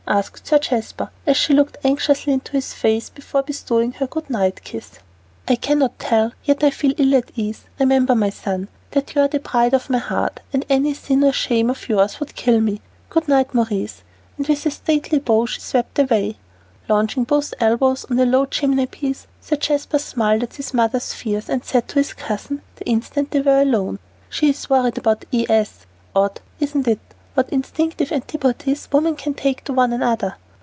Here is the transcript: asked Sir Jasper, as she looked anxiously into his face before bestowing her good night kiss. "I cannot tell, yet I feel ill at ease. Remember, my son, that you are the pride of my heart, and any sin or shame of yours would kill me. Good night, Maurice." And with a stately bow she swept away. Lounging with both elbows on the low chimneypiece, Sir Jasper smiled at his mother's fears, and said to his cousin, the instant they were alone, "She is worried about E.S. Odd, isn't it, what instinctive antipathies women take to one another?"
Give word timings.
asked 0.07 0.45
Sir 0.47 0.59
Jasper, 0.59 1.09
as 1.25 1.37
she 1.37 1.53
looked 1.53 1.77
anxiously 1.85 2.33
into 2.33 2.51
his 2.51 2.73
face 2.73 3.09
before 3.09 3.43
bestowing 3.43 3.93
her 3.93 4.07
good 4.07 4.29
night 4.29 4.61
kiss. 4.61 4.99
"I 5.47 5.55
cannot 5.55 5.99
tell, 5.99 6.33
yet 6.43 6.65
I 6.65 6.69
feel 6.69 6.91
ill 6.97 7.15
at 7.15 7.31
ease. 7.37 7.63
Remember, 7.79 8.13
my 8.13 8.29
son, 8.29 8.67
that 8.91 9.15
you 9.15 9.21
are 9.21 9.29
the 9.29 9.39
pride 9.39 9.73
of 9.73 9.89
my 9.89 9.99
heart, 9.99 10.41
and 10.51 10.65
any 10.69 10.93
sin 10.95 11.23
or 11.23 11.31
shame 11.31 11.69
of 11.69 11.87
yours 11.87 12.19
would 12.19 12.35
kill 12.35 12.59
me. 12.59 12.81
Good 13.09 13.29
night, 13.29 13.53
Maurice." 13.53 14.03
And 14.37 14.45
with 14.49 14.65
a 14.65 14.71
stately 14.71 15.19
bow 15.19 15.45
she 15.45 15.61
swept 15.61 15.97
away. 15.97 16.35
Lounging 16.89 17.21
with 17.23 17.29
both 17.29 17.53
elbows 17.61 18.03
on 18.09 18.17
the 18.17 18.25
low 18.25 18.45
chimneypiece, 18.47 19.27
Sir 19.39 19.55
Jasper 19.55 19.99
smiled 19.99 20.43
at 20.43 20.55
his 20.55 20.73
mother's 20.73 21.13
fears, 21.13 21.47
and 21.47 21.63
said 21.63 21.87
to 21.87 21.95
his 21.99 22.11
cousin, 22.11 22.61
the 22.75 22.85
instant 22.89 23.31
they 23.31 23.39
were 23.39 23.61
alone, 23.61 23.97
"She 24.29 24.49
is 24.49 24.69
worried 24.69 24.97
about 24.97 25.23
E.S. 25.31 25.85
Odd, 26.13 26.41
isn't 26.59 26.85
it, 26.89 26.99
what 27.33 27.49
instinctive 27.49 28.11
antipathies 28.11 28.89
women 28.91 29.15
take 29.15 29.63
to 29.63 29.71
one 29.71 29.93
another?" 29.93 30.35